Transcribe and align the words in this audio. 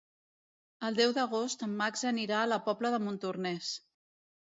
El 0.87 0.95
deu 0.99 1.11
d'agost 1.17 1.65
en 1.67 1.75
Max 1.81 2.03
anirà 2.11 2.39
a 2.45 2.47
la 2.53 2.59
Pobla 2.69 2.91
de 2.95 3.01
Montornès. 3.09 3.71